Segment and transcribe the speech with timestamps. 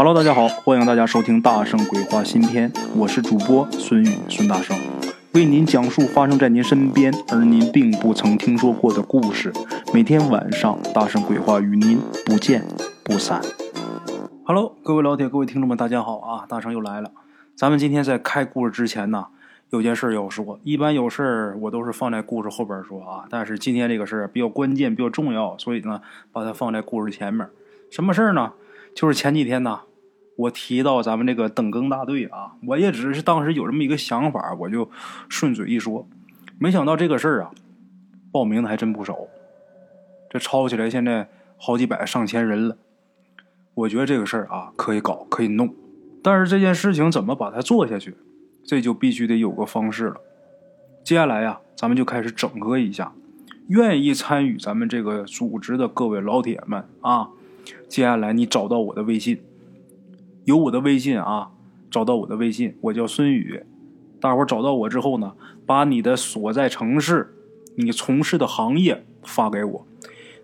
[0.00, 4.78] Hello，大家好，欢迎大家收听《大圣鬼话》新篇，我是主播孙宇孙大圣，
[5.34, 9.52] 为您讲述发生在您身边而您并不曾听说过的故事。
[9.92, 12.64] 每天晚上，《大圣鬼话》与您不见
[13.02, 13.42] 不散。
[14.44, 16.46] Hello，各位老铁，各位听众们，大家好啊！
[16.48, 17.10] 大圣又来了。
[17.56, 19.26] 咱们今天在开故事之前呢，
[19.70, 20.60] 有件事要说。
[20.62, 27.48] 一般有事儿我都是放在故事后边说啊，但是今天这个事儿比较关键、比较重要，所以呢，把它放在故事前面。
[27.90, 28.52] 什么事儿呢？
[28.94, 29.80] 就是前几天呢。
[30.38, 34.88] 我提到咱们这个等更大队啊，我也只是当时有这么一个想法，我就
[35.28, 36.06] 顺嘴一说。
[36.60, 37.50] 没想到这个事儿啊，
[38.30, 39.18] 报名的还真不少，
[40.30, 42.76] 这抄起来现在好几百上千人了。
[43.74, 45.74] 我觉得这个事儿啊，可以搞，可以弄。
[46.22, 48.16] 但是这件事情怎么把它做下去，
[48.64, 50.20] 这就必须得有个方式了。
[51.02, 53.12] 接下来呀，咱们就开始整合一下，
[53.66, 57.30] 愿意参与咱们这个组织的各位老铁们啊，
[57.88, 59.40] 接下来你找到我的微信。
[60.48, 61.50] 有我的微信啊，
[61.90, 63.64] 找到我的微信，我叫孙宇。
[64.18, 65.34] 大伙找到我之后呢，
[65.66, 67.34] 把你的所在城市、
[67.76, 69.86] 你从事的行业发给我。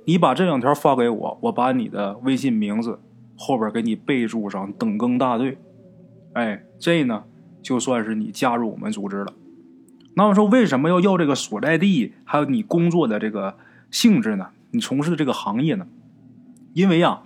[0.04, 3.00] 你把这两条发给我，我把你的微信名字
[3.34, 5.56] 后边给你备注上“等更大队”。
[6.34, 7.24] 哎，这呢
[7.62, 9.32] 就算是你加入我们组织了。
[10.16, 13.56] 那么说，为什么要要这个所在地，还有你工作的这个
[13.90, 14.48] 性质呢？
[14.72, 15.86] 你从事的这个行业呢？
[16.74, 17.22] 因为呀，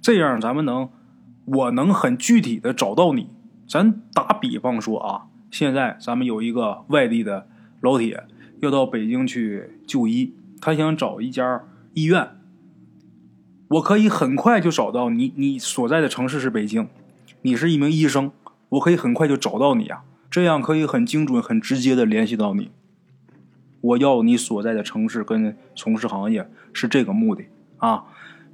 [0.00, 0.88] 这样咱们能。
[1.44, 3.28] 我能很具体的找到你。
[3.66, 7.48] 咱打比方说啊，现在咱们有一个外地的
[7.80, 8.24] 老铁
[8.60, 12.30] 要到北京去就医，他想找一家医院。
[13.68, 16.88] 我可以很快就找到你，你所在的城市是北京，
[17.40, 18.30] 你是一名医生，
[18.70, 22.70] 我可以很快就找到你啊，这样可以很精准、很直接的联系到你。
[23.80, 27.46] 我要你所在的城市跟从事行业是这个目的
[27.78, 28.04] 啊。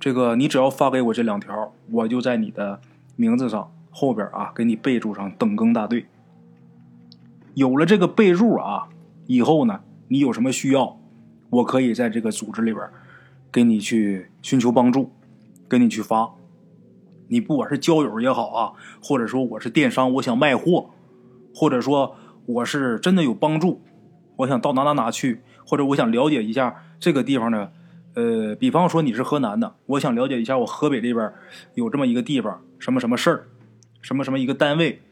[0.01, 2.81] 这个你只要发给我这两条，我就在你的
[3.17, 6.07] 名字上后边啊给你备注上“等更大队”。
[7.55, 8.89] 有了这个备注啊，
[9.27, 10.97] 以后呢你有什么需要，
[11.51, 12.89] 我可以在这个组织里边
[13.51, 15.11] 给你去寻求帮助，
[15.69, 16.31] 给你去发。
[17.27, 18.73] 你不管是交友也好啊，
[19.03, 20.91] 或者说我是电商，我想卖货，
[21.53, 22.15] 或者说
[22.47, 23.83] 我是真的有帮助，
[24.37, 27.73] 我想到哪哪哪去，或者我想了解一下这个地方的。
[28.15, 31.33] 呃，比方说你是河南的，我想了解一下我河北这边
[31.75, 33.49] 有这么一个地方，什么什么事儿，
[34.03, 35.03] 什么什么一个单位，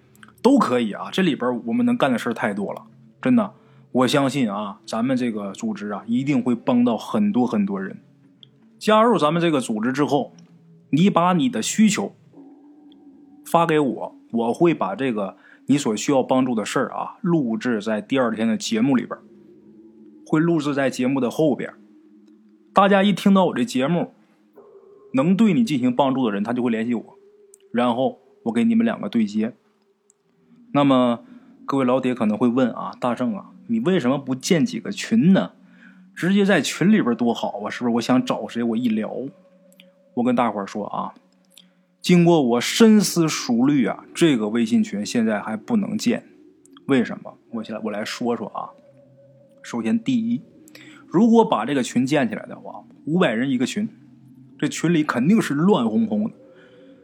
[0.42, 1.08] 都可以啊。
[1.12, 2.82] 这里边我们能干的事儿太多了，
[3.22, 3.52] 真的，
[3.92, 8.00] 我相信啊，咱们这个组织啊，一定会帮到很多很多人。
[8.78, 10.32] 加入咱们这个组织之后，
[10.90, 12.14] 你把你的需求
[13.44, 15.36] 发给我，我会把这个
[15.66, 19.16] 你所需要帮助的事儿啊，录制在第二天的节目里边，
[20.26, 21.72] 会录制在节目的后边。
[22.76, 24.12] 大家一听到我这节目，
[25.14, 27.19] 能对你进行帮助的人，他就会联系我，
[27.72, 29.54] 然后我给你们两个对接。
[30.72, 31.20] 那么
[31.64, 35.53] 各位老铁可能会问啊，大圣啊，你为什么不建几个群呢？
[36.14, 37.94] 直接在群里边多好啊，是不是？
[37.94, 39.10] 我想找谁我一聊。
[40.12, 41.14] 我跟大伙说啊，
[42.03, 46.26] 经过我深思熟虑啊，这个微信群现在还不能建。
[46.88, 47.38] 为什么？
[47.53, 48.69] 我先我来说说啊。
[49.62, 50.43] 首先，第一。
[51.16, 53.88] 如果把这个群建起来的话，五百人一个群，
[54.59, 56.32] 这群里肯定是乱哄哄的。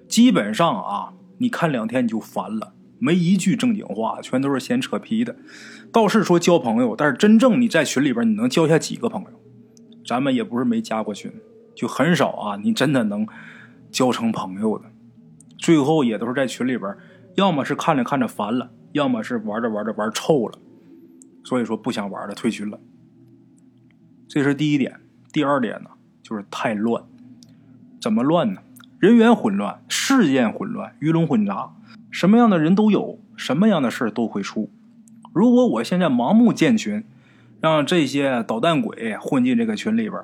[0.07, 5.35] 基本上啊，你看两天你就烦了，没一句正经话，全都是闲扯皮的。
[5.91, 9.31] 倒是说交朋友，但是真正你在群里边，你能交下几个朋友？
[10.05, 11.33] 咱们也不是没加过群，
[11.75, 12.61] 就很少啊。
[12.63, 13.27] 你真的能
[13.91, 14.85] 交成朋友的，
[15.57, 16.95] 最后也都是在群里边，
[17.37, 20.59] 要么是看着看着烦了，要么是玩着玩着玩臭了，
[21.43, 22.79] 所以说不想玩了，退群了。
[24.35, 24.99] 这是第一点，
[25.31, 25.91] 第二点呢，
[26.23, 27.05] 就是太乱。
[28.01, 28.63] 怎么乱呢？
[28.99, 31.75] 人员混乱，事件混乱，鱼龙混杂，
[32.11, 34.71] 什么样的人都有，什么样的事都会出。
[35.35, 37.05] 如果我现在盲目建群，
[37.61, 40.23] 让这些捣蛋鬼混进这个群里边，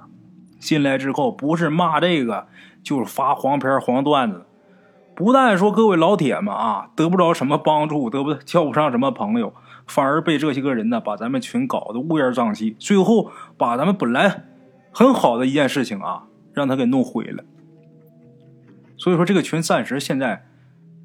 [0.58, 2.47] 进来之后不是骂这个，
[2.82, 4.47] 就是发黄片、黄段子。
[5.14, 9.53] 不但说各位老铁们啊，得不着什么帮助，得不交不上什么朋友。
[9.88, 14.44] 反而被这些个人呢，把咱们群搞得乌烟瘴气，最后把咱们本来
[14.92, 17.42] 很好的一件事情啊，让他给弄毁了。
[18.98, 20.44] 所以说，这个群暂时现在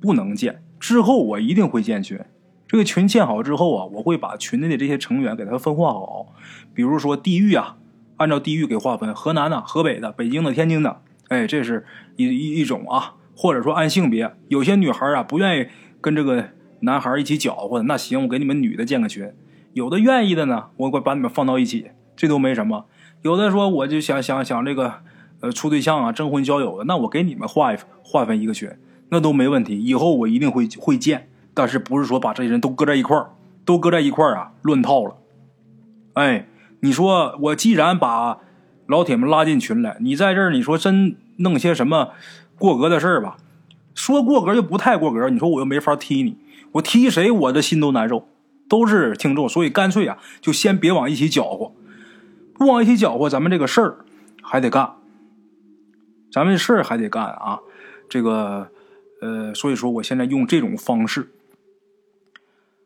[0.02, 2.20] 不能建，之后我一定会建群。
[2.68, 6.34] 这个群建好之后啊，我会把群内的这些成员给他分化好，
[6.74, 7.78] 比如说地域啊，
[8.18, 11.86] 按照地域给划分，河南的、河北的、北京的、天津的，哎，这是
[12.18, 15.68] 一一一种啊，或者说按性别，有些女孩啊不愿意
[16.02, 16.50] 跟这个。
[16.84, 19.34] 男孩一起搅和，那行，我给你们女的建个群。
[19.74, 22.86] 有的愿意的呢，我我把你们放到一起，这都没什么。
[23.22, 24.96] 有的说我就想想想这个，
[25.40, 28.70] 呃，处对象啊，征婚交友的，那我给你们划划分一个群。
[29.10, 33.30] 那都没问题，以后我一定会会见，但是不是说把这些人都搁在一块儿，
[33.64, 35.16] 都搁在一块儿啊，乱套了。
[36.14, 36.48] 哎，
[36.82, 38.40] 你说我既然把
[38.88, 42.10] 老铁们拉进群来，你在这儿，你说真弄些什么
[42.58, 43.38] 过格的事儿吧？
[43.96, 46.36] 说过格又不太过格，你说我又没法踢你，
[46.74, 48.28] 我踢谁我的心都难受，
[48.70, 51.74] 都是听众，所以干脆啊，就先别往一起搅和，
[52.54, 54.06] 不往一起搅和，咱们这个事儿
[54.42, 54.96] 还得干，
[56.32, 57.60] 咱们事儿还得干啊，
[58.10, 58.70] 这个
[59.22, 61.32] 呃，所以说我现在用这种方式，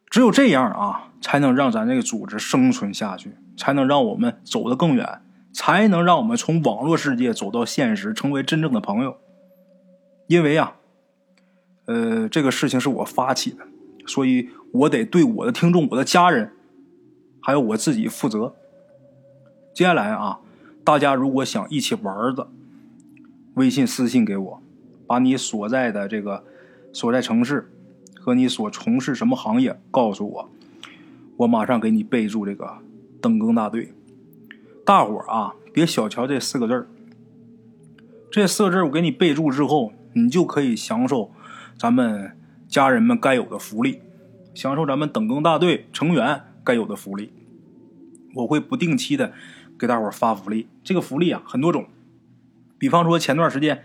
[0.10, 5.22] 只有这样啊，才能让咱这个组织生存下去，才能让我们走得更远，
[5.54, 9.18] 才能让我们从网络世界走到现实，成为真正的朋友，
[10.28, 10.74] 因为啊。
[11.86, 13.66] 呃，这个事情是我发起的，
[14.07, 16.51] 所以我得对我的听众、我的家人，
[17.42, 18.56] 还有我自己负责。
[19.74, 20.39] 接下来啊，
[20.83, 22.48] 大家如果想一起玩的，
[23.56, 24.62] 微信私信给我，
[25.06, 26.44] 把你所在的这个
[26.92, 27.69] 所在城市
[28.15, 30.50] 和你所从事什么行业告诉我，
[31.38, 32.77] 我马上给你备注这个
[33.21, 33.94] “等更大队”。
[34.86, 36.88] 大伙啊，别小瞧这四个字儿，
[38.31, 41.31] 这四个字我给你备注之后，你就可以享受。
[41.77, 42.37] 咱们
[42.68, 44.02] 家人们该有的福利，
[44.54, 47.31] 享受咱们等更大队成员该有的福利。
[48.36, 49.34] 我会不定期的
[49.80, 51.88] 给大伙发福利，这个福利啊很多种。
[52.78, 53.84] 比方说前段时间，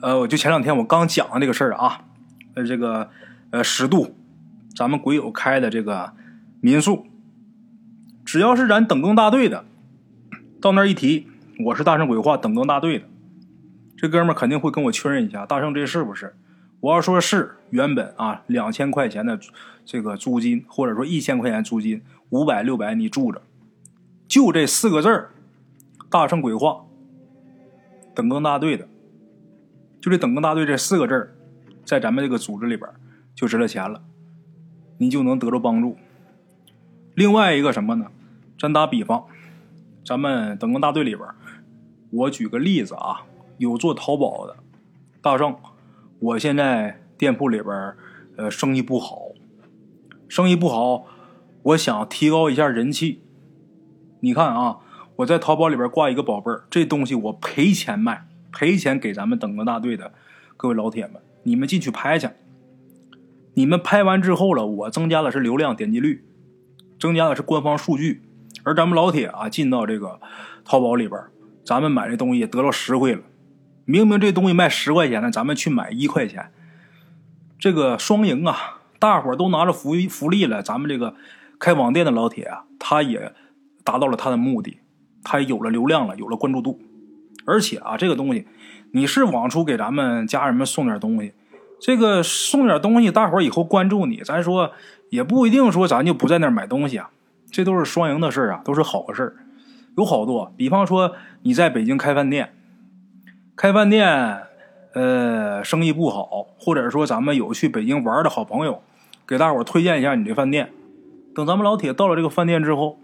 [0.00, 2.04] 呃，我就前两天我刚讲的这个事儿啊，
[2.54, 3.10] 呃，这个
[3.50, 4.16] 呃十度，
[4.74, 6.12] 咱们鬼友开的这个
[6.60, 7.06] 民宿，
[8.24, 9.64] 只要是咱等更大队的，
[10.60, 11.28] 到那儿一提
[11.66, 13.04] 我是大圣鬼话等更大队的，
[13.96, 16.34] 这哥们儿肯定会跟我确认一下，大圣这是不是？
[16.82, 19.38] 我要说是原本啊两千块钱的
[19.84, 23.40] 这个租金，或者说一千块钱租金，五百六百你住着，
[24.26, 25.30] 就这四个字儿，
[26.10, 26.84] 大圣鬼话，
[28.16, 28.88] 等更大队的，
[30.00, 31.32] 就这等更大队这四个字儿，
[31.84, 32.90] 在咱们这个组织里边
[33.32, 34.02] 就值了钱了，
[34.98, 35.96] 你就能得到帮助。
[37.14, 38.10] 另外一个什么呢？
[38.58, 39.24] 咱打比方，
[40.04, 41.28] 咱们等更大队里边，
[42.10, 43.22] 我举个例子啊，
[43.58, 44.56] 有做淘宝的，
[45.20, 45.56] 大圣。
[46.22, 47.94] 我现在店铺里边，
[48.36, 49.32] 呃，生意不好，
[50.28, 51.04] 生意不好，
[51.64, 53.22] 我想提高一下人气。
[54.20, 54.78] 你看啊，
[55.16, 60.12] 我在淘宝里边挂一个宝贝儿，这东西我赔钱卖，赔钱给咱们等更大队的
[60.56, 62.28] 各位老铁们，你们进去拍去。
[63.54, 66.24] 你们拍完之后了，我增加的是流量点击率，
[67.00, 68.22] 增加的是官方数据，
[68.62, 70.20] 而咱们老铁啊，进到这个
[70.64, 71.20] 淘宝里边，
[71.64, 73.22] 咱们买这东西得到实惠了。
[73.84, 76.50] 明明这东西卖十块钱呢，咱们去买一块钱，
[77.58, 78.80] 这个双赢啊！
[78.98, 81.16] 大伙儿都拿着福福利了，咱们这个
[81.58, 83.32] 开网店的老铁啊，他也
[83.82, 84.78] 达到了他的目的，
[85.24, 86.80] 他有了流量了，有了关注度。
[87.44, 88.46] 而且啊，这个东西
[88.92, 91.32] 你是往出给咱们家人们送点东西，
[91.80, 94.70] 这个送点东西，大伙儿以后关注你，咱说
[95.10, 97.10] 也不一定说咱就不在那儿买东西啊，
[97.50, 99.36] 这都是双赢的事啊，都是好事
[99.96, 102.54] 有好多，比方说你在北京开饭店。
[103.54, 104.08] 开饭店，
[104.94, 108.82] 呃，生意不好，或者说咱们有去北京玩的好朋友，
[109.26, 110.72] 给大伙推荐一下你这饭店。
[111.34, 112.98] 等咱们老铁到了这个饭店之后，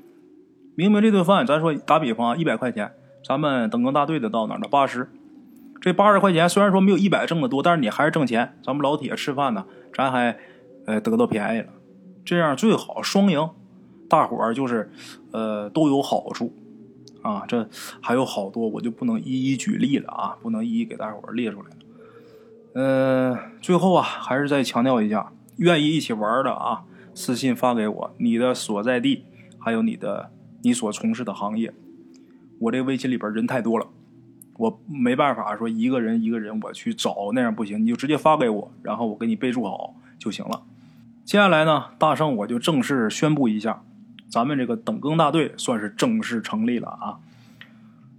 [0.75, 2.93] 明明这顿饭，咱说打比方一百块钱，
[3.23, 4.67] 咱们等更大队的到哪了？
[4.69, 5.09] 八十。
[5.81, 8.59] 这八十块钱虽然说没有一百挣的多，但是你还是挣钱。
[8.65, 10.37] 咱们老铁吃饭呢，咱还
[10.87, 11.69] 呃得到便宜了，
[12.25, 13.49] 这样最好双赢，
[14.09, 14.91] 大伙儿就是
[15.33, 16.53] 呃都有好处。
[17.23, 17.69] 啊，这
[18.01, 21.77] 还有好多，我就不能一一举例了啊，不能一一给大伙儿列出来了。
[22.75, 26.85] 嗯，最后啊，还是再强调一下，愿意一起玩的啊，
[27.15, 29.25] 私信发给我，你的所在地，
[29.59, 30.31] 还有你的
[30.63, 31.75] 你所从事的行业。
[32.61, 33.89] 我这微信里边人太多了，
[34.57, 40.63] 我没办法说一个人一个人我去找，那样不行，你就直接发给我，然后我给你备注好就行了。
[41.25, 43.83] 接下来呢，大圣我就正式宣布一下。
[44.29, 47.19] 咱们这个等更大队算是正式成立了啊！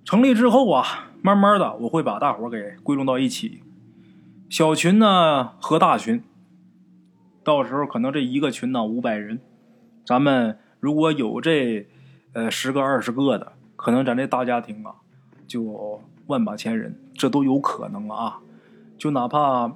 [0.03, 3.61] 成立之后啊，慢慢的我会把大伙给归拢到一起，
[4.49, 6.23] 小群呢和大群，
[7.43, 9.39] 到时候可能这一个群呢五百人，
[10.03, 11.87] 咱们如果有这
[12.33, 14.95] 呃十个二十个的，可能咱这大家庭啊
[15.47, 18.39] 就万把千人，这都有可能啊！
[18.97, 19.73] 就哪怕。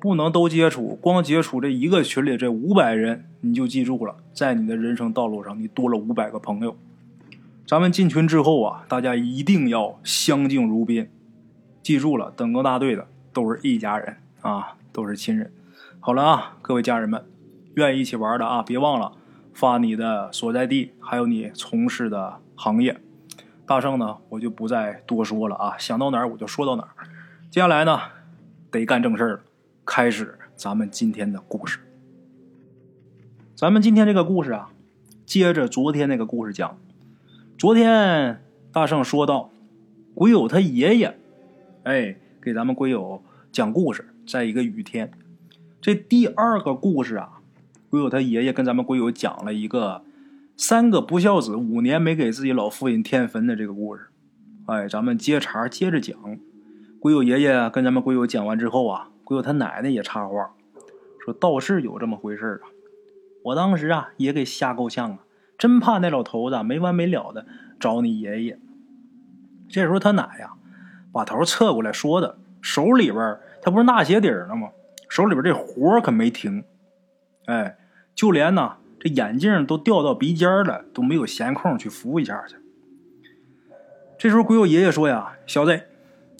[0.00, 6.74] 不能都接触，光接触这一个群里这五百人，你就记住了，在你的人生道路上，你多了五百个朋友。
[7.66, 11.08] 咱们进群之后啊，大家一定要相敬如宾，
[11.82, 15.52] 记住了，等更大队的都是一家人啊，都是亲人。
[16.00, 17.22] 好了啊，各位家人们，
[17.74, 19.12] 愿意一起玩的啊，别忘了
[19.52, 22.98] 发你的所在地，还有你从事的行业。
[23.66, 27.06] 大圣呢，我就不再多说了啊，想到哪儿我就说到哪儿。
[27.50, 28.00] 接下来呢，
[28.70, 29.40] 得干正事儿了。
[29.84, 31.78] 开始咱们今天的故事。
[33.54, 34.70] 咱们今天这个故事啊，
[35.26, 36.78] 接着昨天那个故事讲。
[37.58, 39.50] 昨天大圣说到，
[40.14, 41.18] 鬼友他爷爷，
[41.82, 43.22] 哎，给咱们鬼友
[43.52, 45.10] 讲故事，在一个雨天。
[45.80, 47.40] 这第二个故事啊，
[47.90, 50.02] 鬼友他爷爷跟咱们鬼友讲了一个
[50.56, 54.06] 三个不孝子五年没给自己老父亲添坟的这个故事。
[54.66, 56.16] 哎，咱们接茬接着讲。
[56.98, 60.56] 鬼友爷爷跟咱们鬼友讲完之后啊，鬼友他奶奶也插话，
[61.24, 62.66] 说倒是有这么回事啊。
[63.44, 65.18] 我当时啊也给吓够呛啊，
[65.56, 67.46] 真怕那老头子没完没了的
[67.78, 68.58] 找你爷爷。
[69.68, 70.54] 这时候他奶呀
[71.12, 74.70] 把头侧过来说的，手里边他不是纳鞋底呢吗？
[75.08, 76.64] 手里边这活可没停，
[77.46, 77.78] 哎，
[78.16, 82.56] 就连呢这眼镜都掉到鼻尖了，都没有闲空去扶一下去。
[84.18, 85.82] 这时候鬼友爷爷说呀：“小子，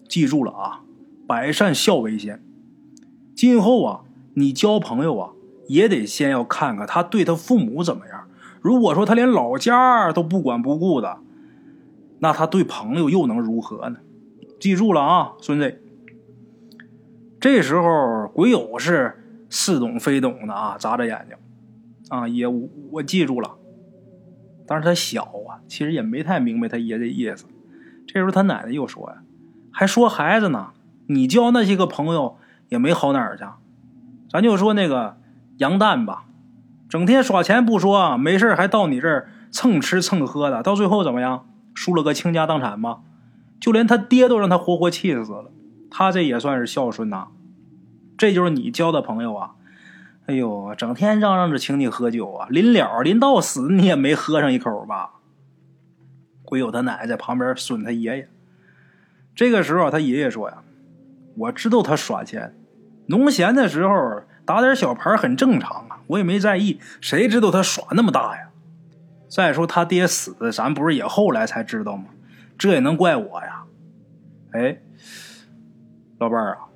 [0.08, 0.80] 记住了啊，
[1.28, 2.42] 百善孝为先，
[3.40, 4.00] 今后啊
[4.34, 5.32] 你交朋友啊。”
[5.70, 8.24] 也得先要看看他对他父母怎么样。
[8.60, 11.18] 如果说他连老家都不管不顾的，
[12.18, 13.98] 那他对朋友又能如何呢？
[14.58, 15.80] 记住了啊，孙子。
[17.38, 21.36] 这时候鬼友是似懂非懂的啊，眨着眼睛
[22.08, 22.48] 啊，也
[22.90, 23.56] 我记住了。
[24.66, 27.44] 但是他小啊，其实也没太明白他爷的意思。
[28.08, 29.22] 这时候他奶奶又说呀
[29.70, 30.72] ：“还说孩子呢，
[31.06, 32.38] 你交那些个朋友
[32.70, 33.44] 也没好哪儿去。
[34.30, 35.18] 咱就说那个。”
[35.60, 36.24] 杨蛋吧，
[36.88, 41.46] 整天耍钱不说，没事还到你这儿蹭吃蹭喝的，到最后怎么样？
[41.74, 43.00] 输了个倾家荡产吗，
[43.60, 45.50] 就连他爹都让他活活气死了。
[45.90, 47.28] 他这也算是孝顺呐。
[48.16, 49.50] 这就是你交的朋友啊！
[50.24, 55.16] 哎呦，整天嚷嚷着请你喝酒啊，临了临到死你也没喝上一口吧？
[56.42, 58.30] 鬼友他奶奶在旁边损他爷爷。
[59.34, 60.62] 这个时候他爷爷说呀
[61.36, 62.54] ：“我知道他耍钱，
[63.10, 66.80] 农闲的时候。”打点小牌很正常啊，我也没在意。
[67.00, 68.50] 谁知道他耍那么大呀？
[69.28, 72.06] 再说他爹死，咱不是也后来才知道吗？
[72.58, 73.62] 这也能怪我呀？
[74.50, 74.80] 哎，
[76.18, 76.66] 老伴儿啊，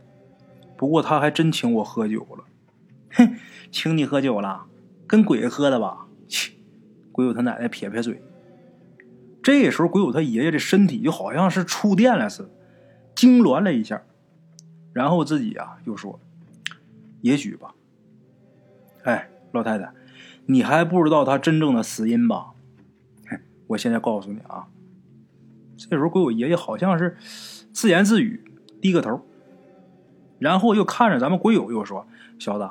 [0.77, 2.45] 不过他还真请我喝酒了。
[3.15, 3.35] 哼，
[3.73, 4.67] 请你喝酒了？
[5.09, 6.07] 跟鬼喝的吧？
[6.29, 6.53] 切！
[7.11, 8.23] 鬼友他奶奶撇撇嘴。
[9.43, 12.51] 这时候，鬼友他爷爷这身体就好像是触电了似的，
[13.17, 14.01] 痉挛了一下，
[14.93, 16.21] 然后自己啊又说。
[17.25, 17.75] 也许吧。
[19.05, 19.91] 哎，老太太，
[20.45, 22.51] 你还不知道他真正的死因吧？
[23.67, 24.69] 我现在告诉你啊。
[25.79, 27.17] 这时候，鬼友爷爷好像是
[27.73, 28.45] 自言自语，
[28.79, 29.25] 低个头，
[30.39, 32.07] 然后又看着咱们鬼友，又说
[32.39, 32.69] ：“小子，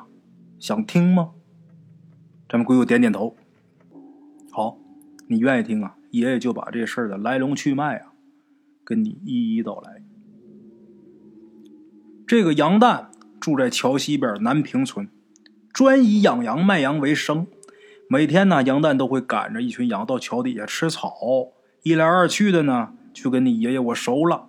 [0.60, 1.32] 想听吗？”
[2.48, 3.34] 咱们鬼友点点头。
[4.52, 4.78] 好，
[5.26, 5.96] 你愿意听啊？
[6.12, 8.12] 爷爷就把这事儿的来龙去脉啊，
[8.84, 10.00] 跟你一一道来。
[12.24, 13.06] 这个杨旦。
[13.44, 15.06] 住在桥西边南平村，
[15.70, 17.46] 专以养羊卖羊为生。
[18.08, 21.12] 每天呢，杨蛋都会赶着一群羊到桥底下吃草。
[21.82, 24.46] 一来二去的呢，就跟你爷爷我熟了。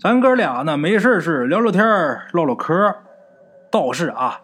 [0.00, 1.84] 咱哥俩呢，没事是聊聊天
[2.32, 2.92] 唠唠嗑
[3.70, 4.40] 倒是啊，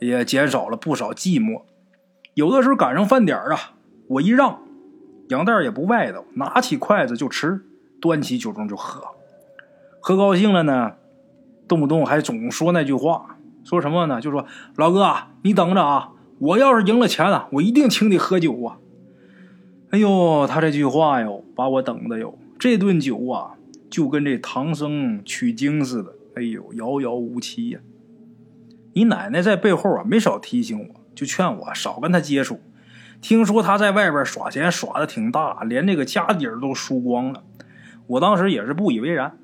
[0.00, 1.64] 也减少了不少寂寞。
[2.32, 3.74] 有的时候赶上饭点啊，
[4.08, 4.62] 我一让，
[5.28, 7.60] 杨蛋也不外头，拿起筷子就吃，
[8.00, 9.02] 端起酒盅就喝。
[10.00, 10.92] 喝高兴了呢。
[11.66, 14.20] 动不动还总说那句话，说什么呢？
[14.20, 16.10] 就说老哥，你等着啊！
[16.38, 18.78] 我要是赢了钱了，我一定请你喝酒啊！
[19.90, 23.52] 哎呦，他这句话哟，把我等的哟，这顿酒啊，
[23.88, 27.80] 就跟这唐僧取经似的，哎呦，遥遥无期呀！
[28.94, 32.60] 你奶奶在背后啊，没少提醒我，就劝我少跟他接触。
[33.20, 37.44] 听说他在外边耍钱耍的挺大，连这个家底儿都输光了。
[38.08, 39.38] 我当时也是不以为然。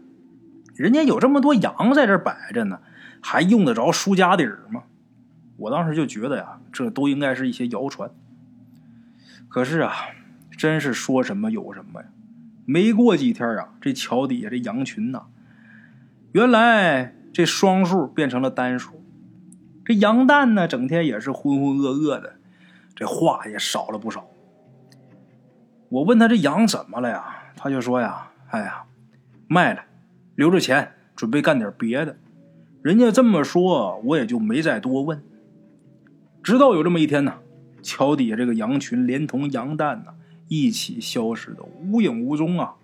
[0.78, 2.80] 人家有这么多羊在这摆着呢，
[3.20, 4.84] 还用得着输家底儿吗？
[5.56, 8.08] 我当时就觉得呀，这都应该是一些谣传。
[9.48, 9.92] 可是啊，
[10.56, 12.06] 真是说什么有什么呀！
[12.64, 15.24] 没过几天啊，这桥底下这羊群呐，
[16.30, 19.02] 原来这双数变成了单数。
[19.84, 22.34] 这羊蛋呢，整天也是浑浑噩噩的，
[22.94, 24.28] 这话也少了不少。
[25.88, 27.24] 我问他这羊怎么了呀？
[27.56, 28.84] 他就说呀：“哎呀，
[29.48, 29.82] 卖了。”
[30.38, 32.16] 留着钱，准备干点别的。
[32.80, 35.20] 人家这么说，我也就没再多问。
[36.44, 37.38] 直到有这么一天呢，
[37.82, 40.12] 桥底下这个羊群连同羊蛋呢
[40.46, 42.76] 一起消失的无影无踪啊，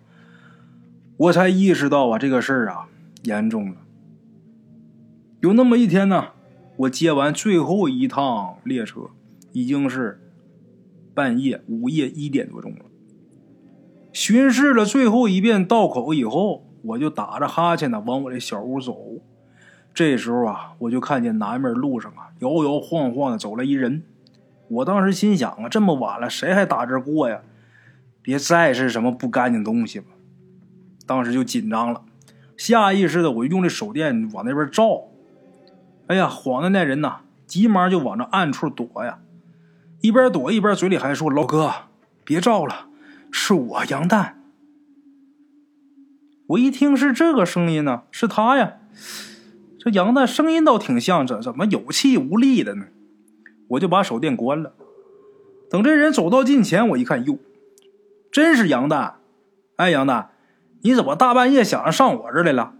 [1.17, 2.89] 我才意识到啊，这个事儿啊
[3.23, 3.77] 严重了。
[5.39, 6.31] 有那么一天呢，
[6.79, 9.11] 我接完最后一趟列车，
[9.53, 10.21] 已经是
[11.15, 12.87] 半夜午夜一点多钟了。
[14.13, 16.65] 巡视了最后一遍道口以后。
[16.85, 18.97] 我就打着哈欠呢，往我这小屋走。
[19.93, 24.03] 这时候啊，我就看见南面路上啊，摇摇晃晃的走来一人。
[24.69, 27.41] 我当时心想啊，这么晚了，谁还打这过呀？
[28.21, 30.07] 别再是什么不干净东西吧。
[31.07, 32.03] 当时就紧张了，
[32.57, 35.05] 下意识的我用这手电往那边照。
[36.09, 39.21] 哎呀，晃的那人呐，急忙就往这暗处躲呀，
[40.01, 41.71] 一边躲一边嘴里还说：“老哥，
[42.25, 42.89] 别照了，
[43.31, 44.41] 是我杨蛋。”
[46.49, 48.75] 我一听是这个声音呢，是他呀。
[49.79, 52.87] 这杨蛋声音倒挺像，怎怎么有气无力的呢？
[53.69, 54.75] 我就把手电关了。
[55.71, 57.39] 等这人走到近前，我一看，哟，
[58.31, 59.17] 真是杨蛋！
[59.77, 60.31] 哎，杨蛋，
[60.83, 62.75] 你怎么大半夜想着上我这来了？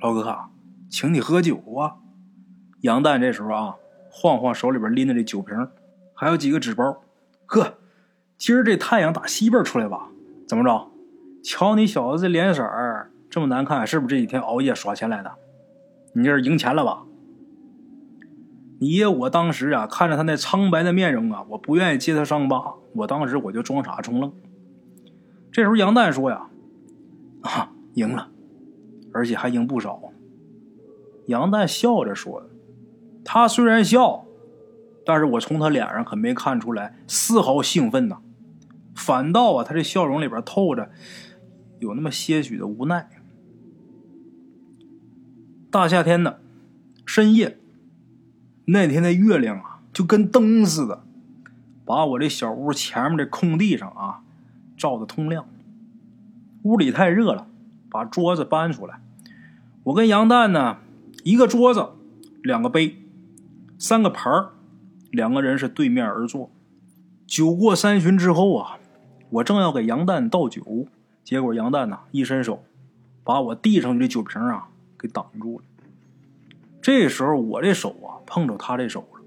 [0.00, 0.36] 老哥，
[0.90, 1.96] 请你喝酒啊！
[2.80, 3.74] 杨蛋这时候啊，
[4.10, 5.68] 晃晃手里边拎着这酒瓶，
[6.14, 7.02] 还有几个纸包。
[7.46, 7.74] 呵，
[8.38, 10.08] 今儿这太阳打西边出来吧？
[10.48, 10.89] 怎么着？
[11.42, 15.32] 瞧你小子这脸色儿这么难看，是不是这几天熬夜耍钱来的？
[16.12, 17.04] 你这是赢钱了吧？
[18.80, 24.32] 你爷我当时啊，看着他那苍白的面容啊，我不愿意揭他伤疤，我当时我就装傻充愣。
[25.52, 26.48] 这时候杨旦说呀
[27.42, 28.28] ：“啊，赢了，
[29.12, 30.00] 而且还赢不少。”
[31.26, 32.44] 杨旦笑着说
[33.24, 34.24] ：“他虽然笑，
[35.04, 38.18] 但是我从他脸上可没看出来丝毫兴奋呐，
[38.94, 40.90] 反倒啊，他这笑容里边透着
[41.80, 43.10] 有那么些许的无奈。”
[45.70, 46.40] 大夏天的
[47.04, 47.58] 深夜，
[48.66, 51.02] 那天的月亮啊，就跟灯似的，
[51.84, 54.22] 把我这小屋前面的空地上啊，
[54.76, 55.48] 照得通亮。
[56.62, 57.46] 屋里太热了，
[57.88, 59.00] 把桌子搬出来。
[59.84, 60.78] 我跟杨蛋呢，
[61.24, 61.90] 一个桌子，
[62.42, 62.96] 两个杯，
[63.78, 64.50] 三个盘儿，
[65.10, 66.50] 两个人是对面而坐。
[67.26, 68.78] 酒过三巡之后啊，
[69.30, 70.86] 我正要给杨蛋倒酒，
[71.24, 72.62] 结果杨蛋呢一伸手，
[73.24, 74.66] 把我递上去的酒瓶啊。
[75.02, 75.64] 给挡住了。
[76.82, 79.22] 这时候我这手啊碰着他这手了。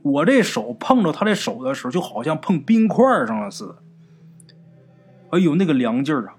[0.00, 3.76] 我这手碰着他这手的时候，就好像碰冰块上了似的。
[5.32, 6.36] 哎呦，那个凉劲儿啊，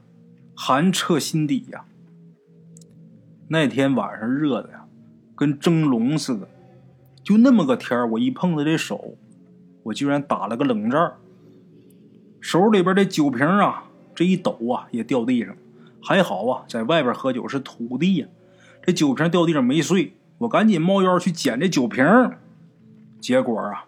[0.56, 1.86] 寒彻心底呀。
[3.50, 4.88] 那天晚上热的呀，
[5.36, 6.48] 跟蒸笼似的。
[7.22, 9.16] 就那么个天我一碰他这手，
[9.84, 11.14] 我居然打了个冷战。
[12.42, 13.87] 手里边的酒瓶啊，
[14.18, 15.56] 这一抖啊，也掉地上。
[16.02, 18.28] 还好啊，在外边喝酒是土地呀，
[18.82, 22.04] 这酒瓶掉地上没碎，我赶紧猫腰去捡这酒瓶，
[23.20, 23.86] 结果啊，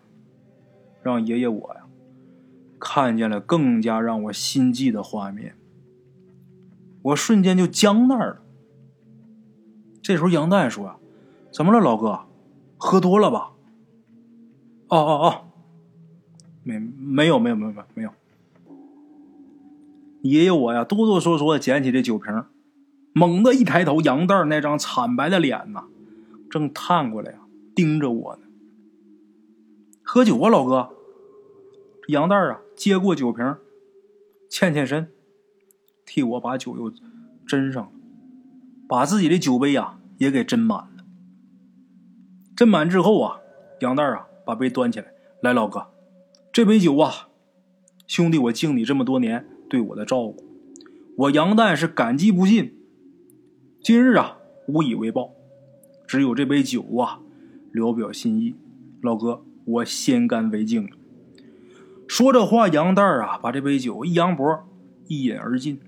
[1.02, 1.82] 让爷爷我呀
[2.78, 5.56] 看见了更加让我心悸的画面，
[7.02, 8.42] 我瞬间就僵那儿了。
[10.04, 10.98] 这时候杨蛋说：“啊，
[11.52, 12.20] 怎么了，老哥？
[12.78, 13.54] 喝多了吧
[14.90, 15.50] ？”“哦哦哦，
[16.62, 18.12] 没没有没有没有没有没有。”
[20.22, 22.44] 爷爷我呀，哆哆嗦嗦的捡起这酒瓶，
[23.14, 25.86] 猛地一抬头，杨蛋那张惨白的脸呐，
[26.50, 27.40] 正探过来呀，
[27.74, 28.42] 盯着我呢。
[30.04, 30.90] 喝酒啊，老哥！
[32.08, 33.56] 杨蛋啊，接过酒瓶，
[34.50, 35.10] 欠欠身，
[36.06, 36.92] 替我把酒又
[37.48, 37.92] 斟上了，
[38.88, 41.06] 把自己的酒杯呀也给斟满了。
[42.58, 43.40] 斟满之后啊，
[43.80, 45.88] 杨蛋啊，把杯端起来，来，老哥，
[46.52, 47.30] 这杯酒啊，
[48.06, 49.48] 兄弟，我敬你这么多年。
[49.70, 50.44] 对我的照顾，
[51.16, 52.74] 我杨旦是感激不尽。
[53.82, 55.32] 今日啊，无以为报，
[56.08, 57.20] 只有这杯酒啊，
[57.72, 58.56] 聊表心意。
[59.02, 60.90] 老哥，我先干为敬。
[62.08, 64.68] 说这话，杨旦啊，把这杯酒一扬脖，
[65.08, 65.80] 一饮而尽。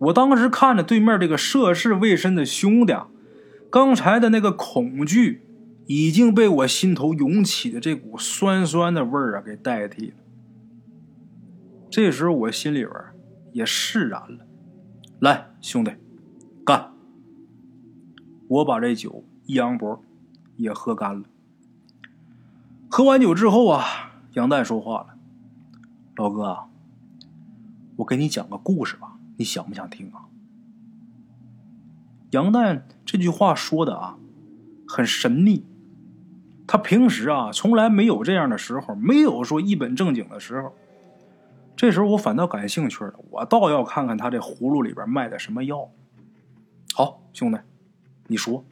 [0.00, 2.92] 我当时看着对面这个涉世未深的兄弟，
[3.70, 5.42] 刚才的那个恐惧
[5.86, 10.14] 已经被我心头涌起的这股酸酸的味儿啊给代替了。
[11.92, 12.90] 这时候我心里边
[13.52, 14.46] 也释然了，
[15.20, 15.92] 来兄弟，
[16.64, 16.90] 干！
[18.48, 20.02] 我把这酒一扬脖，
[20.56, 21.24] 也喝干了。
[22.88, 23.84] 喝完酒之后啊，
[24.32, 25.18] 杨旦说话了
[26.16, 26.60] ：“老哥，
[27.96, 30.24] 我给你讲个故事吧，你想不想听啊？”
[32.32, 34.16] 杨旦这句话说的啊，
[34.88, 35.66] 很神秘。
[36.66, 40.74] 他平时啊，从来没有这样的时候，没有说一本正经的时候。
[41.76, 45.90] 这时候我反倒感兴趣了，我倒要看看他这葫芦里边卖的什么药。
[46.94, 47.58] 好，兄弟，
[48.28, 48.64] 你说。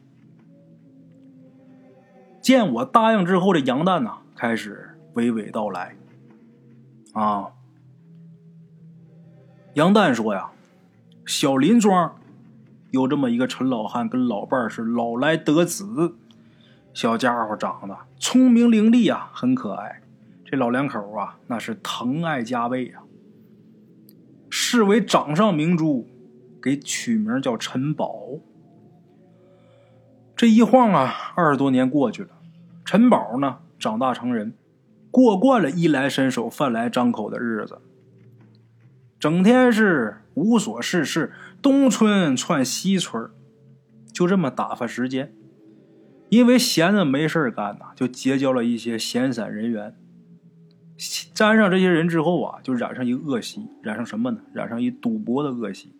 [2.41, 5.95] 见我答应之后，这杨蛋呐开始娓娓道来。
[7.13, 7.51] 啊，
[9.73, 10.51] 杨旦说呀，
[11.25, 12.15] 小林庄
[12.91, 16.15] 有这么一个陈老汉，跟老伴是老来得子，
[16.93, 20.01] 小家伙长得聪明伶俐呀，很可爱。
[20.51, 23.03] 这老两口啊，那是疼爱加倍啊，
[24.49, 26.05] 视为掌上明珠，
[26.61, 28.13] 给取名叫陈宝。
[30.35, 32.31] 这一晃啊，二十多年过去了，
[32.83, 34.53] 陈宝呢长大成人，
[35.09, 37.79] 过惯了衣来伸手、饭来张口的日子，
[39.17, 43.31] 整天是无所事事，东村窜西村，
[44.11, 45.33] 就这么打发时间。
[46.27, 49.95] 因为闲着没事干呐，就结交了一些闲散人员。
[51.33, 54.41] 沾上这些人之后啊，就染上一个恶习，染上什么呢？
[54.53, 55.93] 染上一赌博的恶习。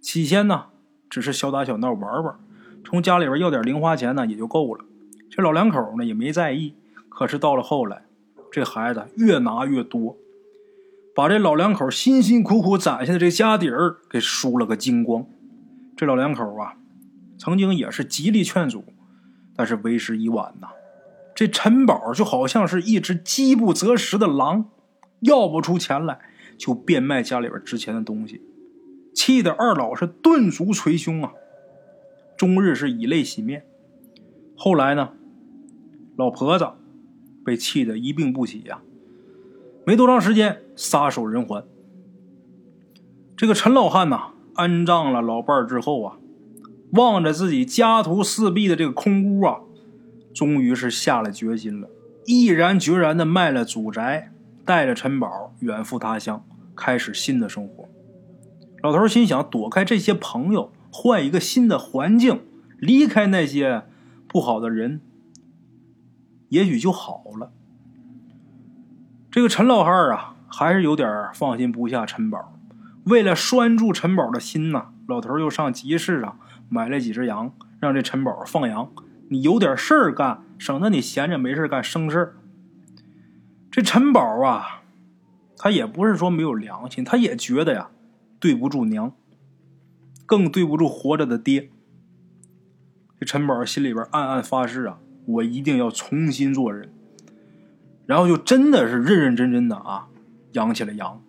[0.00, 0.66] 起先呢，
[1.08, 2.36] 只是小打小闹玩玩，
[2.84, 4.84] 从家里边要点零花钱呢也就够了。
[5.30, 6.74] 这老两口呢也没在意。
[7.08, 8.04] 可是到了后来，
[8.50, 10.16] 这孩子越拿越多，
[11.14, 15.24] 把这老两口辛辛苦苦攒下的这家底儿给输了个精光。
[15.96, 16.76] 这老两口啊。
[17.38, 18.84] 曾经也是极力劝阻，
[19.56, 20.68] 但是为时已晚呐。
[21.34, 24.70] 这陈宝就好像是一只饥不择食的狼，
[25.20, 26.18] 要不出钱来
[26.56, 28.42] 就变卖家里边值钱的东西，
[29.14, 31.32] 气得二老是顿足捶胸啊，
[32.36, 33.64] 终日是以泪洗面。
[34.56, 35.10] 后来呢，
[36.16, 36.66] 老婆子
[37.44, 38.82] 被气得一病不起呀，
[39.84, 41.64] 没多长时间撒手人寰。
[43.36, 46.18] 这个陈老汉呐，安葬了老伴之后啊。
[46.92, 49.60] 望着自己家徒四壁的这个空屋啊，
[50.34, 51.88] 终于是下了决心了，
[52.26, 54.32] 毅然决然的卖了祖宅，
[54.64, 57.88] 带着陈宝远赴他乡，开始新的生活。
[58.82, 62.40] 老头心想，躲开这些朋友，换一个新的环境，
[62.78, 63.84] 离开那些
[64.26, 65.00] 不好的人，
[66.48, 67.52] 也许就好了。
[69.30, 72.52] 这个陈老汉啊，还是有点放心不下陈宝。
[73.04, 76.38] 为了拴住陈宝的心呐，老头又上集市上。
[76.68, 78.90] 买了几只羊，让这陈宝放羊。
[79.32, 82.36] 你有点事儿干，省得你闲着没事干生事儿。
[83.70, 84.82] 这陈宝啊，
[85.56, 87.88] 他也不是说没有良心，他也觉得呀，
[88.38, 89.14] 对不住娘，
[90.26, 91.70] 更对不住活着的爹。
[93.18, 96.92] 这陈宝心里边暗暗发誓啊，我一定要重新做人。
[98.04, 100.08] 然后就真的是认认真真的啊，
[100.52, 101.22] 养起了羊。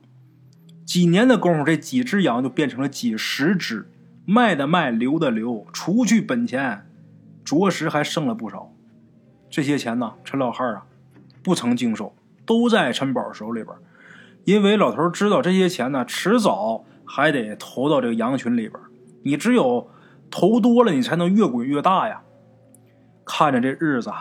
[0.85, 3.89] 几年的功夫，这几只羊就变成了几十只。
[4.25, 6.85] 卖的卖，留的留，除去本钱，
[7.43, 8.71] 着实还剩了不少。
[9.49, 10.85] 这些钱呢，陈老汉啊，
[11.43, 13.75] 不曾经手，都在陈宝手里边。
[14.45, 18.73] 因为老头知道这些钱呢，迟早还得投到这个羊群里边。
[19.23, 19.89] 你只有
[20.29, 22.23] 投多了，你才能越滚越大呀。
[23.25, 24.11] 看着这日子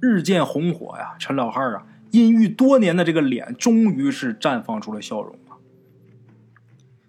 [0.00, 5.56] 日渐红火呀，陈老汉啊，阴郁多年的这个脸，终于是绽放出了笑容了。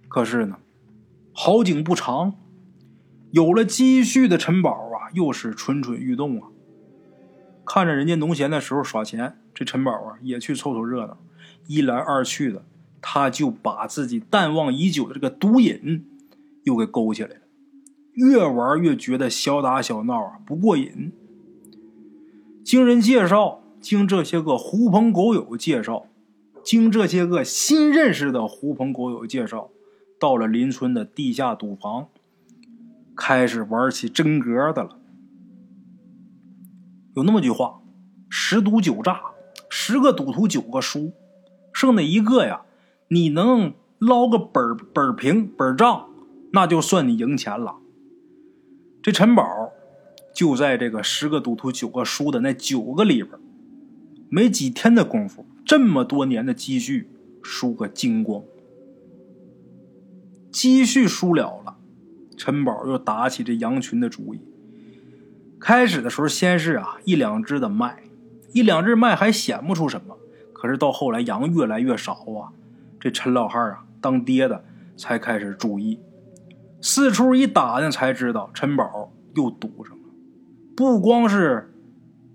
[0.07, 0.57] 可是呢？
[1.37, 2.35] 好景不长，
[3.31, 6.49] 有了积蓄的陈宝又是蠢蠢欲动啊。
[7.65, 11.17] 看着人家农闲的时候耍钱，这陈宝啊也去凑凑热闹。
[11.67, 12.63] 一来二去的，
[13.01, 16.05] 他就把自己淡忘已久的这个毒瘾
[16.63, 17.41] 又给勾起来了。
[18.13, 21.11] 越玩越觉得小打小闹啊不过瘾。
[22.63, 26.07] 经人介绍，经这些个狐朋狗友介绍，
[26.63, 29.69] 经这些个新认识的狐朋狗友介绍。
[30.17, 32.07] 到了邻村的地下赌房，
[33.15, 34.97] 开始玩起真格的了。
[37.15, 37.81] 有那么句话
[38.29, 39.21] ：“十赌九诈，
[39.69, 41.13] 十个赌徒九个输，
[41.73, 42.63] 剩那一个呀，
[43.07, 46.09] 你能捞个本本平本账，
[46.51, 47.77] 那就算你赢钱了。”
[49.01, 49.45] 这陈宝
[50.33, 53.39] 就在这个十个赌徒九个输的那九个里边，
[54.29, 57.07] 没几天的功夫，这么多年的积蓄
[57.41, 58.43] 输个精光。
[60.51, 61.74] 积蓄输了了，
[62.35, 64.41] 陈宝又打起这羊群的主意。
[65.59, 68.03] 开始的时候，先是啊一两只的卖，
[68.53, 70.17] 一两只卖还显不出什么。
[70.53, 72.51] 可是到后来，羊越来越少啊，
[72.99, 74.63] 这陈老汉啊当爹的
[74.95, 75.99] 才开始注意，
[76.81, 80.03] 四处一打听才知道，陈宝又赌上了。
[80.75, 81.73] 不光是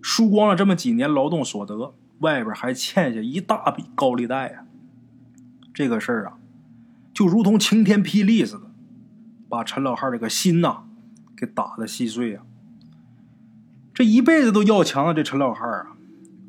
[0.00, 4.64] 输光了这么几年劳动所得，外边还欠下一大笔高利贷呀。
[5.74, 6.38] 这个事儿啊。
[7.12, 8.69] 就如同晴天霹雳似的，
[9.50, 10.84] 把陈老汉这个心呐，
[11.36, 12.42] 给打得稀碎呀！
[13.92, 15.96] 这一辈子都要强的这陈老汉啊，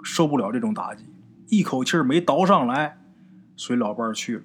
[0.03, 1.05] 受不了这种打击，
[1.47, 2.99] 一口气没倒上来，
[3.55, 4.43] 随老伴去了。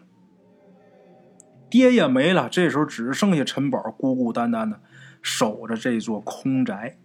[1.68, 4.80] 爹也没了，这时候只剩下陈宝孤孤单单的
[5.20, 6.96] 守着这座空宅。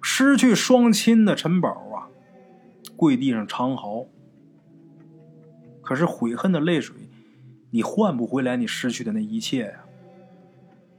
[0.00, 2.08] 失去双亲的陈宝啊，
[2.96, 4.06] 跪地上长嚎，
[5.82, 6.96] 可是悔恨的泪水。
[7.72, 9.84] 你换不回来你失去的那一切呀！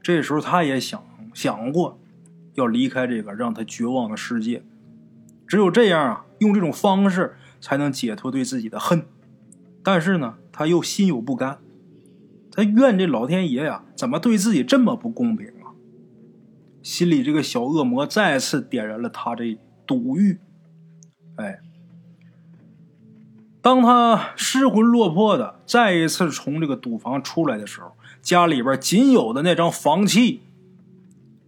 [0.02, 2.00] 这时候他也想想过，
[2.56, 4.64] 要离开这个让他绝望的世界，
[5.48, 9.06] 只有这样啊，用这种方式才能解脱对自己的恨。
[9.84, 11.60] 但是呢，他又心有不甘。
[12.52, 15.72] 他怨这老天爷呀，怎么对自己这么不公平啊？
[16.84, 20.40] 心里这个小恶魔再次点燃了他这赌欲。
[21.36, 21.60] 哎，
[23.62, 30.42] 当他失魂落魄的再一次从这个赌房出来的时候，家里边仅有的那张房契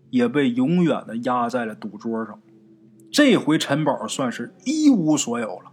[0.10, 2.40] 也被永远的压在了赌桌上。
[3.12, 5.72] 这回陈宝算是一无所有了。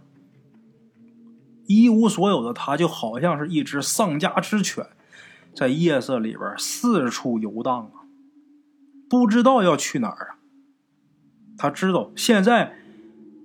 [1.65, 4.85] 一无所有的他，就好像是一只丧家之犬，
[5.55, 8.05] 在夜色里边四处游荡啊，
[9.09, 10.37] 不知道要去哪儿啊。
[11.57, 12.75] 他知道现在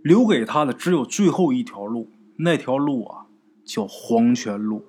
[0.02, 3.26] 留给他的只有最后一条路，那条路啊
[3.64, 4.84] 叫黄泉路。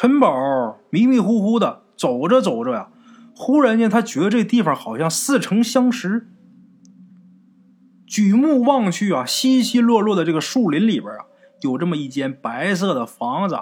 [0.00, 2.88] 陈宝迷迷糊糊的走着走着呀，
[3.34, 6.28] 忽然间他觉得这地方好像似曾相识。
[8.06, 11.26] 举目望去啊，稀稀落落的这个树林里边啊，
[11.62, 13.58] 有这么一间白色的房子，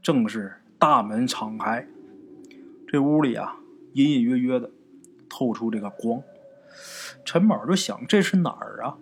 [0.00, 1.88] 正是大门敞开。
[2.86, 3.56] 这屋里啊，
[3.94, 4.70] 隐隐约约的
[5.28, 6.22] 透出这个光。
[7.24, 8.98] 陈宝就想，这是哪儿啊？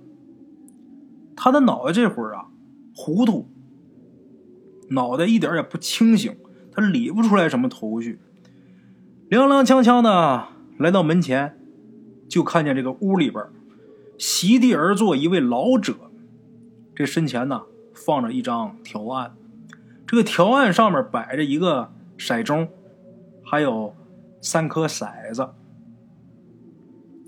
[1.36, 2.46] 他的脑袋这会儿啊，
[2.96, 3.50] 糊涂，
[4.88, 6.34] 脑袋一点也不清醒，
[6.72, 8.18] 他理不出来什么头绪。
[9.30, 11.58] 踉踉跄跄的来到门前，
[12.28, 13.44] 就看见这个屋里边。
[14.18, 15.94] 席地而坐一位老者，
[16.94, 17.62] 这身前呢
[17.94, 19.34] 放着一张条案，
[20.06, 22.68] 这个条案上面摆着一个骰盅，
[23.42, 23.94] 还有
[24.42, 25.48] 三颗骰子。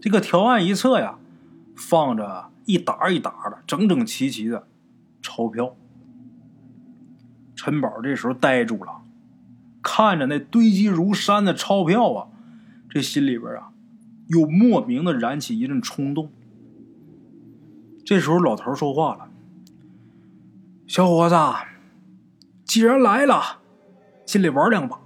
[0.02, 1.18] 这个条案一侧呀，
[1.74, 4.66] 放着一沓一沓的整整齐齐的
[5.22, 5.74] 钞票。
[7.55, 9.01] 陈宝这时候呆住了，
[9.83, 12.29] 看着那堆积如山的钞票啊，
[12.88, 13.73] 这心里边啊，
[14.29, 16.31] 又莫名的燃起一阵冲动。
[18.05, 19.31] 这时候，老头说话了
[20.87, 21.37] ：“小伙子，
[22.64, 23.61] 既然来了，
[24.25, 25.01] 进来玩两把。”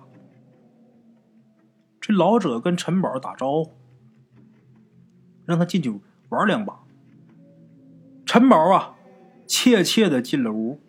[2.01, 3.73] 这老者跟陈宝打招呼，
[5.45, 6.79] 让他进去玩两把。
[8.25, 8.95] 陈宝啊，
[9.47, 10.81] 怯怯的进了屋。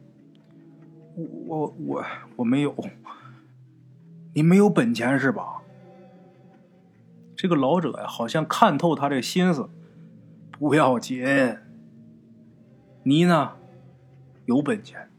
[1.15, 2.05] 我我
[2.37, 2.71] 我没有，
[4.37, 5.63] 你没有本钱是吧？
[7.35, 9.67] 这个老者呀，好像看透他这心思，
[10.51, 11.25] 不要紧。
[13.01, 13.53] 你呢，
[14.45, 15.09] 有本钱，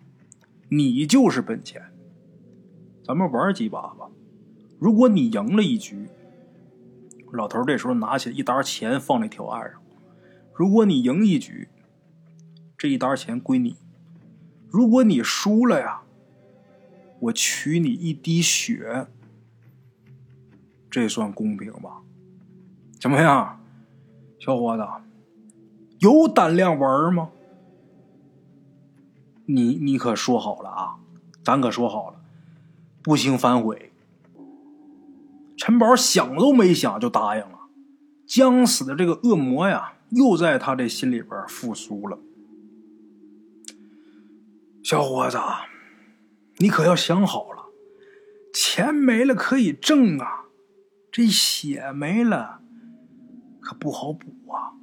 [0.68, 1.82] 你就是本钱。
[3.02, 4.08] 咱们玩几把吧。
[4.78, 6.08] 如果你赢了一局，
[7.32, 9.82] 老头这时候拿起一沓钱放在条案上。
[10.54, 11.68] 如果你赢一局，
[12.76, 13.72] 这一沓钱归你；
[14.68, 16.02] 如果你输了呀，
[17.20, 19.06] 我取你一滴血。
[20.90, 22.02] 这算公平吧？
[23.00, 23.60] 怎么样，
[24.38, 24.84] 小伙子，
[26.00, 27.30] 有胆量玩吗？
[29.44, 30.98] 你你可说好了啊，
[31.44, 32.20] 咱可说好了，
[33.02, 33.92] 不行反悔。
[35.56, 37.58] 陈宝想都没想就答应了，
[38.26, 42.18] 将死的这个恶魔呀，又在他这心里边复苏了。
[44.82, 45.38] 小伙子，
[46.60, 47.66] 你可要想好了，
[48.52, 50.46] 钱没了可以挣啊，
[51.12, 52.60] 这血没了
[53.60, 54.74] 可不好补啊。